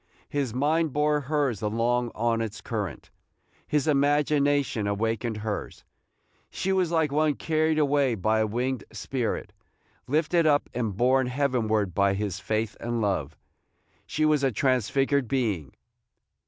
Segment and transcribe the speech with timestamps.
[0.29, 3.11] His mind bore hers along on its current.
[3.67, 5.83] His imagination awakened hers.
[6.49, 9.53] She was like one carried away by a winged spirit,
[10.07, 13.37] lifted up and borne heavenward by his faith and love.
[14.07, 15.71] She was a transfigured being.